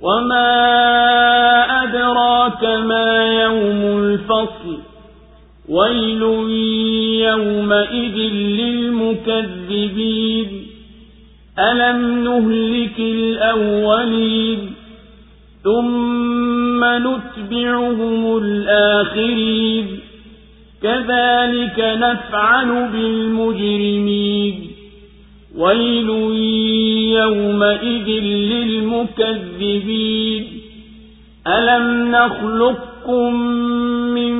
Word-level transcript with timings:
وما 0.00 0.48
أدراك 1.82 2.64
ما 2.64 3.40
يوم 3.42 3.98
الفصل 3.98 4.78
ويل 5.68 6.22
يومئذ 7.22 8.16
للمكذبين 9.40 10.66
ألم 11.58 12.24
نهلك 12.24 12.98
الأولين 12.98 14.72
ثم 15.64 16.84
نتبعهم 16.84 18.38
الآخرين 18.38 19.98
كذلك 20.82 21.78
نفعل 21.78 22.88
بالمجرمين 22.92 24.67
ويل 25.56 26.08
يومئذ 27.18 28.08
للمكذبين. 28.52 30.44
ألم 31.46 32.10
نخلقكم 32.10 33.34
من 34.14 34.34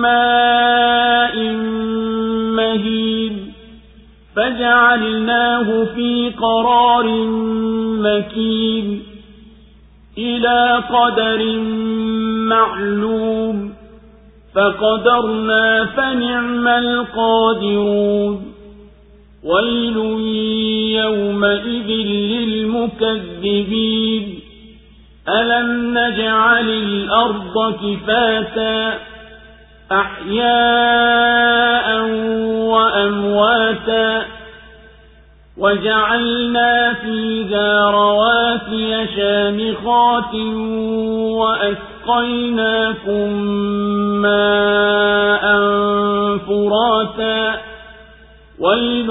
ماء 0.00 1.36
مهين 2.56 3.52
فجعلناه 4.36 5.84
في 5.84 6.30
قرار 6.40 7.06
مكين 8.02 9.02
إلى 10.18 10.82
قدر 10.90 11.58
معلوم 12.48 13.72
فقدرنا 14.54 15.84
فنعم 15.84 16.68
القادرون. 16.68 18.57
ويل 19.44 19.96
يومئذ 20.98 21.90
للمكذبين 22.90 24.40
ألم 25.28 25.98
نجعل 25.98 26.68
الأرض 26.68 27.74
كفاتا 27.74 28.98
أحياء 29.92 31.28
وأمواتا 32.50 34.24
وجعلنا 35.58 36.94
فيها 36.94 37.90
رواسي 37.90 39.06
شامخات 39.16 40.34
وأسقيناكم 42.08 43.32
ماء 44.22 45.44
فراتا 46.38 47.68
ويل 48.60 49.10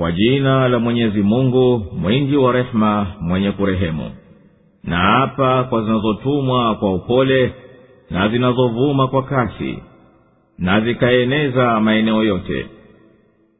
kwa 0.00 0.12
jina 0.12 0.68
la 0.68 0.78
mwenyezi 0.78 1.22
mungu 1.22 1.86
mwingi 1.98 2.36
wa 2.36 2.52
rehema 2.52 3.06
mwenye 3.20 3.52
kurehemu. 3.52 4.10
Na 4.84 4.96
hapa 4.96 5.64
kwa 5.64 5.82
zinazotumwa 5.82 6.74
kwa 6.74 6.94
upole 6.94 7.54
na 8.10 8.28
zinazovuma 8.28 9.08
kwa 9.08 9.22
kasi 9.22 9.78
na 10.58 10.80
zikaeneza 10.80 11.80
maeneo 11.80 12.22
yote 12.22 12.66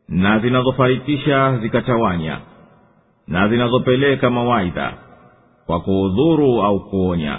na 0.08 0.38
zinazofarikisha 0.38 1.58
zikatawanya 1.58 2.38
na 3.28 3.48
zinazopeleka 3.48 4.30
mawaidha 4.30 4.92
kwa 5.66 5.80
kuudhuru 5.80 6.62
au 6.62 6.80
kuonya. 6.90 7.38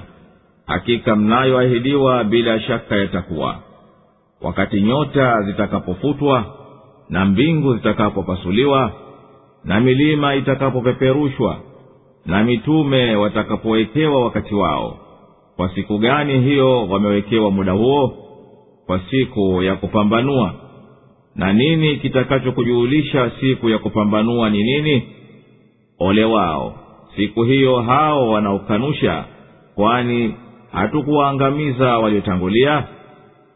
Hakika 0.67 1.15
mnayoahidiwa 1.15 2.23
bila 2.23 2.59
shaka 2.59 2.95
yatakuwa 2.95 3.59
wakati 4.41 4.81
nyota 4.81 5.41
zitakapofutwa 5.41 6.60
na 7.11 7.25
mbingu 7.25 7.73
zitakapopasuliwa 7.75 8.91
na 9.63 9.79
milima 9.79 10.35
itakapopeperushwa 10.35 11.57
na 12.25 12.43
mitume 12.43 13.15
watakapowekewa 13.15 14.23
wakati 14.23 14.55
wao. 14.55 14.97
Kwa 15.55 15.69
siku 15.75 15.97
gani 15.97 16.41
hiyo 16.41 16.87
wamewekewa 16.87 17.51
muda 17.51 17.71
huo? 17.71 18.13
Kwa 18.85 18.99
siku 19.09 19.63
ya 19.63 19.75
kupambanua. 19.75 20.53
Na 21.35 21.53
nini 21.53 21.95
kitakachokujuhulisha 21.97 23.31
siku 23.39 23.69
ya 23.69 23.77
kupambanua 23.77 24.49
ni 24.49 24.63
nini? 24.63 25.03
Ole 25.99 26.23
wao! 26.25 26.75
Siku 27.15 27.43
hiyo 27.43 27.81
hao 27.81 28.29
wanaokanusha 28.29 29.25
kwani 29.75 30.33
hatukuwaangamiza 30.71 31.97
waliotangulia 31.99 32.83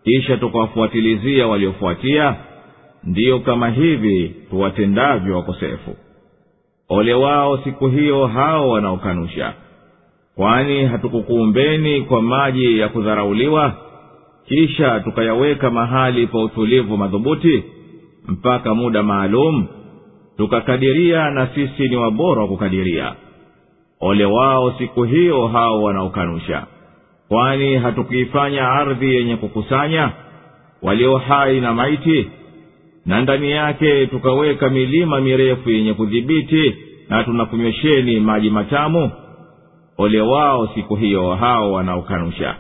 kisha 0.04 0.38
tukawafuatilizia 0.38 1.48
waliofuatia 1.48 2.36
ndiyo 3.06 3.40
kama 3.40 3.70
hivi 3.70 4.36
tuwatendavyo 4.50 5.36
wakosefu. 5.36 5.96
Ole 6.90 7.14
wao 7.14 7.58
siku 7.58 7.88
hiyo 7.88 8.28
hao 8.28 8.70
wanaokanusha. 8.70 9.54
Kwani 10.36 10.86
hatukukuumbeni 10.86 12.02
kwa 12.02 12.22
maji 12.22 12.80
ya 12.80 12.90
kudharauliwa 12.90 13.74
kisha 14.48 15.00
tukayaweka 15.00 15.72
mahali 15.72 16.28
pa 16.28 16.40
utulivu 16.44 16.98
madhubuti 16.98 17.64
mpaka 18.28 18.76
muda 18.76 19.04
maalum 19.04 19.68
tukakadiria 20.38 21.30
na 21.32 21.48
sisi 21.48 21.88
ni 21.90 21.96
wabora 21.96 22.42
wa 22.42 22.48
kukadiria. 22.48 23.16
Ole 24.00 24.26
wao 24.26 24.72
siku 24.78 25.04
hiyo 25.04 25.48
hao 25.48 25.84
wanaokanusha. 25.84 26.66
Kwani 27.28 27.76
hatukuifanya 27.76 28.70
ardhi 28.70 29.16
yenye 29.16 29.36
kukusanya 29.36 30.12
walio 30.82 31.18
hai 31.18 31.62
na 31.62 31.74
maiti 31.74 32.30
na 33.06 33.22
ndani 33.22 33.52
yake 33.52 34.08
tukaweka 34.08 34.70
milima 34.70 35.22
mirefu 35.22 35.70
yenye 35.70 35.94
kudhibiti 35.94 36.76
na 37.10 37.24
tunakunywesheni 37.24 38.20
maji 38.20 38.50
matamu. 38.50 39.12
Ole 39.98 40.22
wao 40.22 40.68
siku 40.76 40.96
hiyo 40.96 41.36
hao 41.36 41.72
wanaokanusha. 41.72 42.56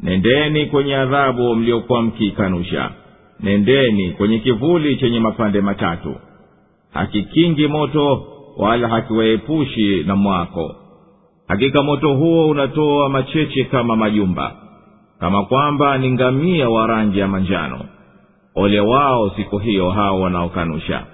Nendeni 0.00 0.66
kwenye 0.66 0.96
adhabu 0.96 1.54
mliokuwa 1.56 2.02
mkiikanusha. 2.02 2.90
Nendeni 3.40 4.10
kwenye 4.10 4.38
kivuli 4.38 4.96
chenye 4.96 5.20
mapande 5.20 5.60
matatu. 5.60 6.14
Hakikingi 6.92 7.66
moto 7.68 8.26
wala 8.56 8.88
hakiwaepushi 8.88 10.04
na 10.06 10.16
mwako. 10.16 10.74
Hakika 11.48 11.82
moto 11.82 12.14
huo 12.14 12.48
unatoa 12.48 13.08
macheche 13.08 13.64
kama 13.64 13.96
majumba 13.96 14.56
kama 15.20 15.44
kwamba 15.44 15.98
ni 15.98 16.10
ngamia 16.10 16.68
wa 16.68 16.86
rangi 16.86 17.18
ya 17.18 17.28
manjano 17.28 17.80
ole 18.54 18.80
wao 18.80 19.30
siku 19.36 19.58
hiyo 19.58 19.90
hao 19.90 20.20
wanaokanusha. 20.20 21.06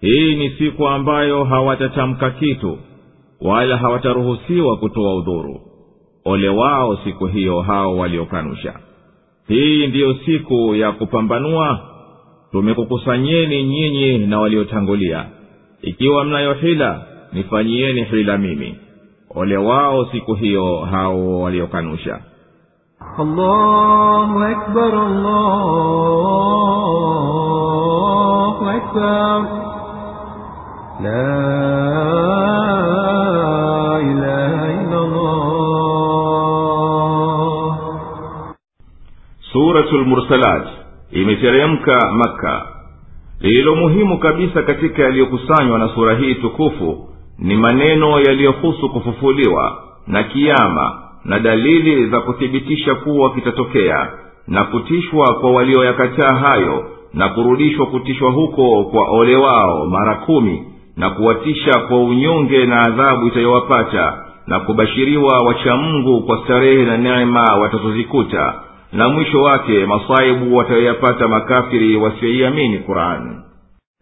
Hii 0.00 0.34
ni 0.34 0.50
siku 0.50 0.88
ambayo 0.88 1.44
hawatatamka 1.44 2.30
kitu 2.30 2.78
wala 3.40 3.76
hawataruhusiwa 3.76 4.76
kutoa 4.76 5.14
udhuru. 5.14 5.60
Ole 6.24 6.48
wao 6.48 6.96
siku 7.04 7.26
hiyo 7.26 7.60
hao 7.60 7.96
waliokanusha. 7.96 8.74
Hii 9.48 9.86
ndiyo 9.86 10.14
siku 10.14 10.74
ya 10.74 10.92
kupambanua. 10.92 11.80
Tumekukusanyeni 12.52 13.62
nyinyi 13.64 14.18
na 14.18 14.40
waliotangulia. 14.40 15.26
Ikiwa 15.82 16.24
mnayo 16.24 16.52
hila 16.54 17.06
nifanyieni 17.32 18.04
hila 18.04 18.38
mimi. 18.38 18.76
Ole 19.34 19.56
wao 19.56 20.04
siku 20.12 20.34
hiyo 20.34 20.78
hao 20.78 21.40
waliokanusha 21.40 22.20
الله 23.19 24.51
أكبر 24.51 24.93
الله 27.69 28.57
أكبر 28.77 29.39
لا 31.03 31.39
إله 34.09 34.55
إلا 34.81 34.99
الله 35.05 35.39
suratu 39.53 39.97
lmursalat 39.97 40.67
imeteremka 41.11 42.11
makka 42.13 42.67
lililo 43.39 43.75
muhimu 43.75 44.17
kabisa 44.19 44.63
katika 44.63 45.03
yaliyokusanywa 45.03 45.79
na 45.79 45.89
sura 45.95 46.15
hii 46.15 46.35
tukufu 46.35 47.09
ni 47.39 47.57
maneno 47.57 48.19
yaliyohusu 48.19 48.89
kufufuliwa 48.89 49.83
na 50.07 50.23
kiama 50.23 51.01
na 51.24 51.38
dalili 51.38 52.06
za 52.06 52.20
kuthibitisha 52.20 52.94
kuwa 52.94 53.34
kitatokea 53.34 54.08
na 54.48 54.64
kutishwa 54.64 55.34
kwa 55.34 55.50
walioyakataa 55.52 56.34
hayo 56.34 56.84
na 57.14 57.28
kurudishwa 57.28 57.86
kutishwa 57.86 58.30
huko 58.30 58.84
kwa 58.84 59.08
ole 59.10 59.36
wao 59.36 59.86
mara 59.86 60.14
kumi 60.14 60.62
na 60.96 61.10
kuwatisha 61.10 61.72
kwa 61.88 61.98
unyonge 62.04 62.66
na 62.66 62.80
adhabu 62.82 63.26
itayowapata 63.26 64.24
na 64.46 64.60
kubashiriwa 64.60 65.38
wachamngu 65.46 66.20
kwa 66.22 66.38
starehe 66.44 66.84
na 66.84 66.96
neema 66.96 67.42
watazozikuta 67.60 68.54
na 68.92 69.08
mwisho 69.08 69.42
wake 69.42 69.86
masaibu 69.86 70.56
watayoyapata 70.56 71.28
makafiri 71.28 71.96
wasiyoiamini 71.96 72.78
qurani 72.78 73.36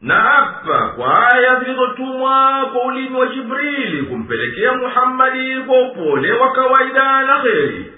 na 0.03 0.15
hapa 0.15 0.89
kwa 0.97 1.29
aya 1.35 1.57
zilizotumwa 1.61 2.67
kwa 2.73 2.85
ulimi 2.85 3.17
wa 3.17 3.27
jibrili 3.27 4.03
kumpelekea 4.03 4.73
muhammadi 4.75 5.57
kwa 5.67 5.81
upole 5.83 6.33
wa 6.33 6.53
kawaida 6.53 7.23
na 7.23 7.39
kheri 7.43 7.93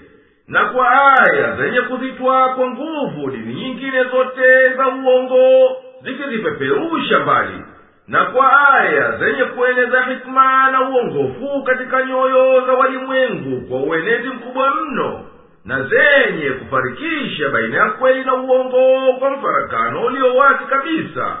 na 0.47 0.65
kwa 0.65 0.89
aya 0.91 1.55
zenye 1.55 1.81
kuzitwa 1.81 2.49
kwa 2.49 2.67
nguvu 2.69 3.31
dini 3.31 3.53
nyingine 3.53 4.03
zote 4.03 4.73
za 4.77 4.87
uongo 4.87 5.75
zikizipeperusha 6.03 7.19
mbali 7.19 7.61
na 8.07 8.25
kwa 8.25 8.69
aya 8.79 9.17
zenye 9.17 9.43
kueneza 9.43 10.01
hikma 10.01 10.71
na 10.71 10.89
uongofu 10.89 11.63
katika 11.63 12.05
nyoyo 12.05 12.65
za 12.65 12.73
walimwengu 12.73 13.61
kwa 13.67 13.79
uenezi 13.79 14.27
mkubwa 14.27 14.73
mno 14.75 15.25
na 15.65 15.83
zenye 15.83 16.49
kufarikisha 16.49 17.49
baina 17.49 17.77
ya 17.77 17.89
kweli 17.89 18.23
na 18.23 18.33
uongo 18.33 19.13
kwa 19.19 19.29
mfarakano 19.31 20.05
ulio 20.05 20.35
wazi 20.35 20.63
kabisa 20.69 21.37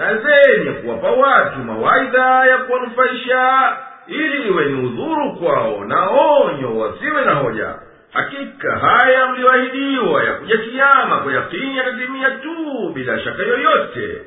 na 0.00 0.14
zenye 0.16 0.70
kuwapa 0.70 1.10
watu 1.10 1.58
mawaidha 1.58 2.46
ya 2.46 2.58
kuwanufaisha 2.58 3.76
ili 4.06 4.42
iwe 4.48 4.64
ni 4.64 4.86
udhuru 4.86 5.32
kwao 5.36 5.84
na 5.84 6.06
onyo 6.10 6.78
wasiwe 6.78 7.24
na 7.24 7.34
hoja. 7.34 7.74
Hakika 8.12 8.76
haya 8.78 9.26
mliyoahidiwa 9.26 10.24
ya 10.24 10.32
kuja 10.32 10.56
kiama 10.58 11.16
kwa 11.18 11.32
yakini 11.32 11.76
yatatimia 11.76 12.30
tu 12.30 12.90
bila 12.94 13.18
shaka 13.20 13.42
yoyote. 13.42 14.22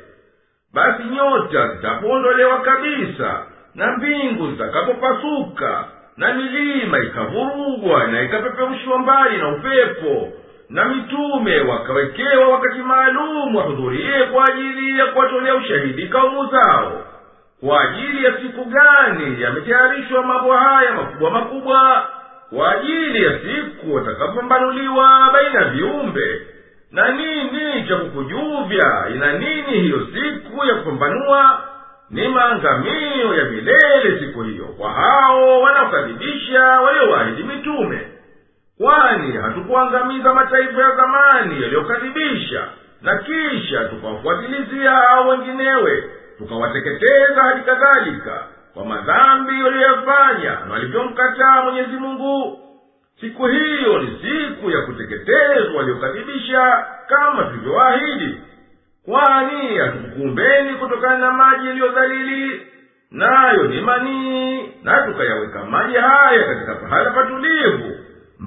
Basi 0.73 1.03
nyota 1.03 1.67
zitapoondolewa 1.75 2.61
kabisa 2.61 3.45
na 3.75 3.91
mbingu 3.97 4.51
zitakapopasuka 4.51 5.85
na 6.17 6.33
milima 6.33 6.99
ikavurugwa 6.99 8.07
na 8.07 8.21
ikapeperushiwa 8.21 8.97
mbali 8.99 9.37
na 9.37 9.47
upepo 9.49 10.31
na 10.73 10.85
mitume 10.85 11.59
wakawekewa 11.61 12.47
wakati 12.47 12.79
maalumu 12.79 13.57
wahudhurie 13.57 14.23
kwa 14.23 14.45
ajili 14.47 14.99
ya 14.99 15.05
kuwatolea 15.05 15.55
ushahidi 15.55 16.07
kaumu 16.07 16.49
zao. 16.51 17.05
Kwa 17.61 17.81
ajili 17.81 18.25
ya 18.25 18.31
siku 18.37 18.65
gani 18.65 19.41
yametayarishwa 19.41 20.23
mambo 20.23 20.53
haya 20.53 20.91
makubwa 20.93 21.31
makubwa? 21.31 22.07
Kwa 22.49 22.71
ajili 22.71 23.23
ya 23.25 23.39
siku 23.39 23.95
watakapopambanuliwa 23.95 25.29
baina 25.33 25.59
ya 25.61 25.69
viumbe. 25.69 26.41
Na 26.91 27.09
nini 27.11 27.87
cha 27.87 27.95
kukujuvya 27.97 29.05
ina 29.15 29.33
nini 29.33 29.71
hiyo 29.81 30.07
siku 30.13 30.65
ya 30.65 30.75
kupambanua? 30.75 31.61
Ni 32.09 32.27
maangamio 32.27 33.35
ya 33.35 33.45
milele 33.45 34.19
siku 34.19 34.43
hiyo 34.43 34.65
kwa 34.65 34.91
hao 34.91 35.61
wanaokadhibisha 35.61 36.61
waliowaahidi 36.63 37.43
mitume 37.43 38.07
kwani 38.77 39.31
hatukuangamiza 39.37 40.33
mataifa 40.33 40.81
ya 40.81 40.95
zamani 40.95 41.61
yaliyokadhibisha 41.61 42.67
na 43.01 43.17
kisha 43.17 43.85
tukawafuatilizia 43.85 44.91
hao 44.91 45.27
wenginewe 45.27 46.03
tukawateketeza 46.37 47.43
hadi 47.43 47.61
kadhalika 47.61 48.43
kwa 48.73 48.85
madhambi 48.85 49.63
waliyoyafanya 49.63 50.57
na 50.67 50.74
walivyomkataa 50.74 51.62
mwenyezi 51.63 51.91
mungu. 51.98 52.59
Siku 53.21 53.45
hiyo 53.48 54.00
ni 54.01 54.19
siku 54.21 54.71
ya 54.71 54.81
kuteketezwa 54.81 55.75
waliokadhibisha 55.77 56.86
kama 57.07 57.43
tulivyowaahidi. 57.43 58.41
Kwani 59.05 59.77
hatukukumbeni 59.77 60.75
kutokana 60.75 61.17
na 61.17 61.31
maji 61.31 61.67
yaliyodhalili 61.67 62.67
nayo 63.12 63.63
ni 63.63 63.81
manii 63.81 64.71
na 64.83 65.01
tukayaweka 65.01 65.65
maji 65.65 65.95
haya 65.95 66.43
katika 66.43 66.75
pahala 66.75 67.12
patulivu 67.12 67.92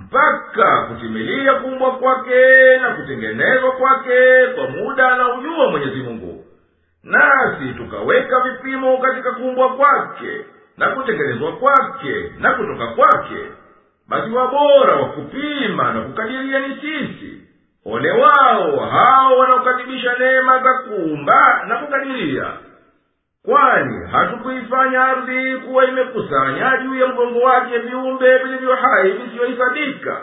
mpaka 0.06 0.82
kutimiliya 0.82 1.54
kuumbwa 1.54 1.90
kwake 1.96 2.76
na 2.82 2.90
kutengenezwa 2.94 3.72
kwake 3.72 4.46
kwa 4.54 4.68
muda 4.68 5.16
na 5.16 5.34
ujua 5.34 5.70
mwenyezi 5.70 6.00
mungu. 6.02 6.44
Nasi 7.04 7.72
tukaweka 7.76 8.40
vipimo 8.40 8.98
katika 8.98 9.32
kuumbwa 9.32 9.68
kwake 9.76 10.44
na 10.76 10.88
kutengenezwa 10.88 11.52
kwake 11.52 12.32
na 12.38 12.52
kutoka 12.52 12.86
kwake. 12.86 13.46
Basi 14.08 14.30
wabora 14.30 14.96
wa 14.96 15.08
kupima 15.08 15.92
na 15.92 16.00
kukadiria 16.00 16.58
ni 16.58 16.74
sisi. 16.80 17.42
Ole 17.86 18.10
wao 18.10 18.76
hao 18.90 19.38
wanaokadhibisha 19.38 20.14
neema 20.18 20.58
za 20.62 20.74
kuumba 20.74 21.64
na 21.68 21.76
kukadiria 21.76 22.46
kwani 23.46 24.06
hatukuifanya 24.12 25.04
ardhi 25.04 25.56
kuwa 25.56 25.84
imekusanya 25.84 26.76
juu 26.84 26.94
ya 26.94 27.06
mgongo 27.06 27.38
wake 27.40 27.78
viumbe 27.78 28.38
vilivyo 28.38 28.74
hai 28.76 29.10
visiyohesabika 29.12 30.16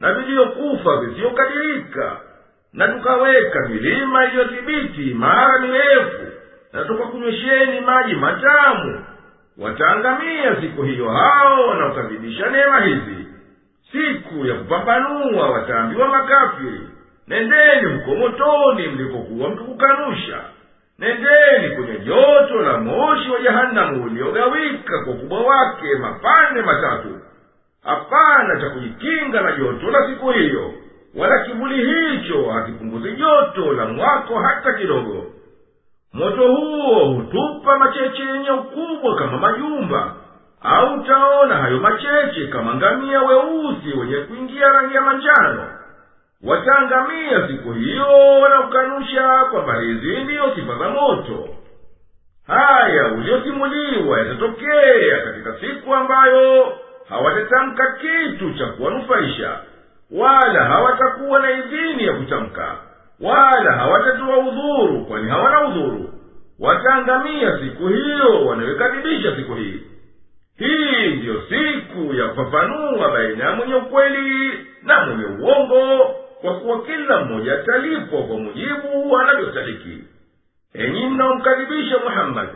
na 0.00 0.12
vilivyokufa 0.14 0.96
visiyokadirika 1.00 2.16
na 2.72 2.88
tukaweka 2.88 3.68
milima 3.68 4.24
iliyothibiti 4.24 5.14
mara 5.14 5.58
mirefu 5.58 6.26
na 6.72 6.84
tukakunywesheni 6.84 7.80
maji 7.80 8.14
matamu 8.14 9.04
wataangamia 9.58 10.56
siku 10.60 10.82
hiyo 10.82 11.08
hao 11.10 11.66
wanaokadhibisha 11.68 12.50
neema 12.50 12.80
hizi. 12.80 13.28
Siku 13.92 14.46
ya 14.46 14.54
kupambanua 14.54 15.50
wataambiwa 15.50 16.08
makafiri 16.08 16.80
nendeni 17.28 17.92
huko 17.94 18.14
motoni 18.14 18.88
mlikokuwa 18.88 19.50
mkikukanusha 19.50 20.40
nendeni 20.98 21.76
kwenye 21.76 21.98
joto 21.98 22.60
la 22.62 22.78
moshi 22.78 23.30
wa 23.30 23.40
jahanamu 23.40 24.04
uliogawika 24.04 25.04
kwa 25.04 25.12
ukubwa 25.12 25.40
wake 25.40 25.86
mapande 26.00 26.62
matatu. 26.62 27.20
Hapana 27.84 28.60
cha 28.60 28.70
kujikinga 28.70 29.40
na 29.40 29.52
joto 29.56 29.90
la 29.90 30.06
siku 30.08 30.30
hiyo 30.30 30.72
wala 31.14 31.38
kivuli 31.44 31.86
hicho 31.86 32.50
hakipunguzi 32.50 33.12
joto 33.12 33.72
la 33.72 33.84
mwako 33.86 34.38
hata 34.38 34.72
kidogo. 34.72 35.26
Moto 36.12 36.52
huo 36.52 37.04
hutupa 37.04 37.78
macheche 37.78 38.22
yenye 38.22 38.50
ukubwa 38.50 39.16
kama 39.16 39.38
majumba. 39.38 40.12
Au 40.62 41.04
taona 41.04 41.56
hayo 41.56 41.78
macheche 41.78 42.46
kama 42.52 42.74
ngamia 42.74 43.22
weusi 43.22 43.98
wenye 44.00 44.16
kuingia 44.16 44.68
rangi 44.68 44.94
ya 44.94 45.00
manjano 45.02 45.66
wataangamia 46.44 47.48
siku 47.48 47.72
hiyo 47.72 48.06
wanakukanusha 48.42 49.44
kwamba 49.50 49.80
hizi 49.80 50.16
ndiyo 50.16 50.54
sifa 50.54 50.78
za 50.78 50.88
moto. 50.88 51.48
Haya 52.46 53.06
uliosimuliwa 53.12 54.18
yatatokea 54.18 55.20
katika 55.24 55.54
siku 55.60 55.94
ambayo 55.94 56.72
hawatatamka 57.08 57.96
kitu 58.00 58.54
cha 58.58 58.66
kuwanufaisha 58.66 59.58
wala 60.10 60.64
hawatakuwa 60.64 61.40
na 61.40 61.50
idhini 61.50 62.04
ya 62.04 62.12
kutamka 62.12 62.76
wala 63.20 63.72
hawatatoa 63.72 64.38
udhuru 64.38 65.04
kwani 65.04 65.28
hawana 65.30 65.68
udhuru. 65.68 66.10
Wataangamia 66.60 67.58
siku 67.58 67.88
hiyo 67.88 68.44
wanayoikaribisha 68.46 69.36
siku 69.36 69.54
hii. 69.54 69.82
Hii 70.58 71.14
ndiyo 71.16 71.42
siku 71.48 72.14
ya 72.14 72.28
kufafanua 72.28 73.10
baina 73.12 73.44
ya 73.44 73.52
mwenye 73.52 73.74
ukweli 73.74 74.52
na 74.82 75.06
mwenye 75.06 75.24
uongo 75.24 76.14
kwa 76.40 76.60
kuwa 76.60 76.82
kila 76.82 77.24
mmoja 77.24 77.54
atalipwa 77.54 78.22
kwa 78.22 78.36
mujibu 78.38 79.18
anavyostahiki. 79.18 80.04
Enyi 80.74 81.06
mnaomkadhibisha 81.06 81.98
muhammadi 81.98 82.52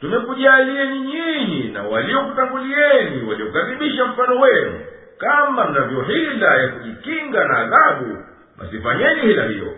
tumekujalieni 0.00 1.00
nyinyi 1.00 1.68
na 1.68 1.82
waliokutangulieni 1.82 3.28
waliokadhibisha 3.28 4.04
mfano 4.04 4.40
wenu. 4.40 4.80
Kama 5.18 5.70
mnavyo 5.70 6.02
hila 6.02 6.56
ya 6.62 6.68
kujikinga 6.68 7.44
na 7.48 7.58
adhabu 7.58 8.16
basi 8.58 8.78
fanyeni 8.80 9.20
hila 9.20 9.44
hiyo. 9.44 9.76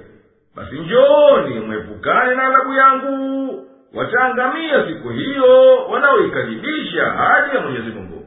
Basi 0.55 0.79
njooni 0.79 1.61
mwepukane 1.61 2.35
na 2.35 2.43
adhabu 2.43 2.73
yangu. 2.73 3.69
Wataangamia 3.95 4.87
siku 4.89 5.09
hiyo 5.09 5.77
wanaoikadhibisha 5.87 7.05
hadi 7.11 7.57
ya 7.57 7.63
mwenyezi 7.63 7.91
mungu 7.91 8.27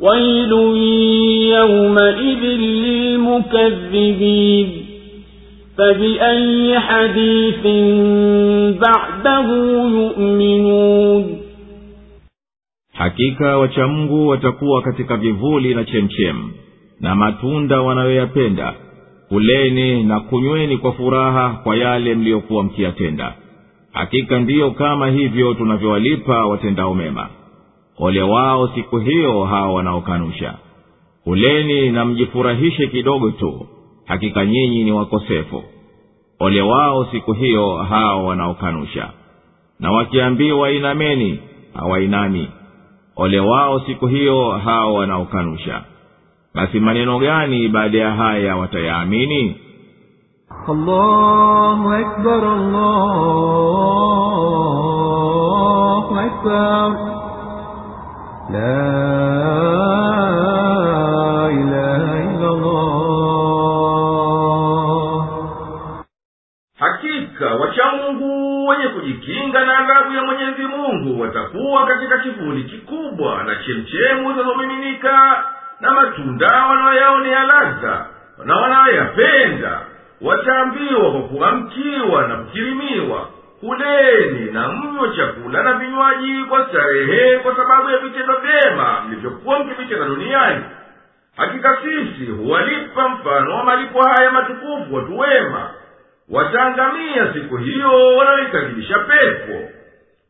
ويل 0.00 0.52
يومئذ 1.58 2.42
للمكذبين 3.62 4.68
فبأي 5.78 6.78
حديث 6.80 7.66
بعده 8.80 9.48
يؤمنون 10.00 11.38
hakika 12.94 13.56
wachamngu 13.58 14.28
watakuwa 14.28 14.82
katika 14.82 15.16
vivuli 15.16 15.74
na 15.74 15.84
chemchem 15.84 16.50
na 17.00 17.14
matunda 17.14 17.80
wanayoyapenda 17.80 18.74
kuleni 19.28 20.04
na 20.04 20.20
kunyweni 20.20 20.76
kwa 20.78 20.92
furaha 20.92 21.50
kwa 21.50 21.76
yale 21.76 22.14
mliyokuwa 22.14 22.62
mkiyatenda 22.64 23.34
hakika 23.92 24.40
ndiyo 24.40 24.70
kama 24.70 25.08
hivyo 25.10 25.54
tunavyowalipa 25.54 26.46
watendao 26.46 26.94
mema 26.94 27.28
ole 27.99 28.21
wao 28.21 28.67
siku 28.67 28.97
hiyo 28.99 29.43
hawa 29.43 29.73
wanaokanusha. 29.73 30.53
Kuleni 31.23 31.91
na 31.91 32.05
mjifurahishe 32.05 32.87
kidogo 32.87 33.31
tu. 33.31 33.67
Hakika 34.05 34.45
nyinyi 34.45 34.83
ni 34.83 34.91
wakosefu. 34.91 35.63
Ole 36.39 36.61
wao 36.61 37.05
siku 37.05 37.33
hiyo 37.33 37.75
hawa 37.77 38.23
wanaokanusha. 38.23 39.09
Na 39.79 39.91
wakiambiwa 39.91 40.71
inameni 40.71 41.39
hawainami 41.73 42.49
ole 43.15 43.39
wao 43.39 43.79
siku 43.79 44.07
hiyo 44.07 44.49
hawa 44.51 44.93
wanaokanusha. 44.93 45.81
Basi 46.55 46.79
maneno 46.79 47.19
gani 47.19 47.67
baada 47.67 47.97
ya 47.97 48.11
haya 48.11 48.55
watayaamini? 48.55 49.55
Allahu 50.67 51.93
akbar, 51.93 52.43
allahu 55.27 56.19
akbar 56.19 57.16
لا 58.50 58.82
إله 61.46 62.04
إلا 62.30 62.48
الله 62.48 62.92
hakika 66.78 67.54
wachamungu 67.54 68.66
wenye 68.68 68.88
kujikinga 68.88 69.64
na 69.64 69.78
adhabu 69.78 70.12
ya 70.16 70.22
mwenyezi 70.22 70.62
mungu 70.62 71.20
watakuwa 71.22 71.86
katika 71.86 72.18
kivuli 72.18 72.64
kikubwa 72.64 73.44
na 73.44 73.56
chemchemu 73.56 74.32
zinazomiminika 74.32 75.44
na 75.80 75.90
matunda 75.92 76.55
na 86.17 86.23
vinywaji 86.23 86.49
kwa 86.49 86.67
starehe 86.69 87.39
kwa 87.39 87.55
sababu 87.55 87.89
ya 87.89 87.97
vitendo 87.97 88.33
vyema 88.37 89.01
mlivyokuwa 89.01 89.59
mkivitenda 89.59 90.05
duniani. 90.05 90.63
Hakika 91.37 91.77
sisi 91.83 92.31
huwalipa 92.31 93.09
mfano 93.09 93.55
wa 93.55 93.63
malipo 93.63 94.01
haya 94.03 94.31
matukufu 94.31 94.95
watu 94.95 95.19
wema. 95.19 95.69
Wataangamia 96.29 97.33
siku 97.33 97.57
hiyo 97.57 98.15
wanaoikadhibisha 98.17 98.99
pepo. 98.99 99.69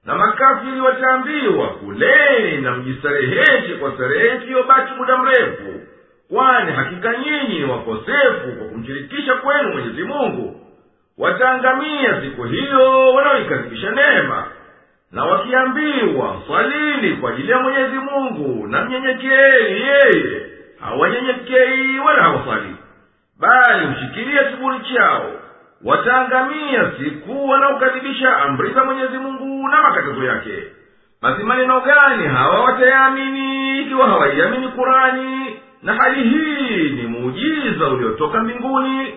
Na 0.06 0.16
makafiri 0.16 0.82
wataambiwa 0.82 1.68
kuleni 1.70 2.62
na 2.62 2.72
mjistareheshe 2.72 3.76
kwa 3.80 3.92
starehe 3.94 4.38
isiyobaki 4.38 4.94
muda 4.98 5.18
mrefu. 5.18 5.82
Kwani 6.34 6.72
hakika 6.72 7.14
nyinyi 7.18 7.60
ni 7.60 7.66
wakosefu 7.72 8.52
kwa 8.60 8.68
kumshirikisha 8.68 9.36
kwenu 9.36 9.70
mwenyezi 9.74 10.04
mungu. 10.04 10.62
Wataangamia 11.18 12.22
siku 12.22 12.44
hiyo 12.44 13.14
wanaoikadhibisha 13.14 13.92
neema 13.92 14.47
na 15.12 15.24
wakiambiwa 15.26 16.42
swalini 16.48 17.16
kwa 17.16 17.30
ajili 17.32 17.52
ya 17.52 17.60
mwenyezi 17.60 17.96
mungu 17.96 18.68
na 18.68 18.86
mnyenyekeeni 18.86 19.82
yeye 19.82 20.42
hawanyenyekei 20.80 22.00
wala 22.00 22.24
hawaswali. 22.24 22.76
Bali 23.40 23.88
mshikilie 23.88 24.44
kiburi 24.44 24.80
chao 24.96 25.32
wataangamia 25.84 26.92
siku 27.00 27.50
wanaokadhibisha 27.50 28.38
amri 28.38 28.74
za 28.74 28.84
mwenyezi 28.86 29.18
mungu 29.18 29.68
na 29.68 29.82
makatazo 29.82 30.24
yake. 30.24 30.64
Basi 31.22 31.44
maneno 31.44 31.82
gani 31.82 32.28
hawa 32.28 32.64
watayaamini 32.64 33.82
ikiwa 33.82 34.08
hawaiamini 34.10 34.68
kurani 34.68 35.60
na 35.84 35.94
hali 35.94 36.24
hii 36.30 36.90
ni 36.90 37.04
muujiza 37.08 37.88
uliotoka 37.88 38.40
mbinguni 38.44 39.14